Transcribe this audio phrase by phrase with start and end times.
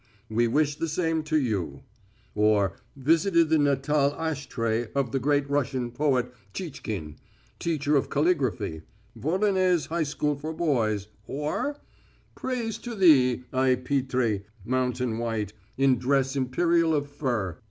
[0.31, 1.83] We wish the same to you,"
[2.33, 7.17] or "Visited the natal ash tray of the great Russian poet, Chichkin,
[7.59, 8.81] teacher of caligraphy,
[9.15, 11.77] Voronezh High School for Boys," or
[12.33, 17.59] "Praise to thee, Ai Petri, mountain white, In dress imperial of fir.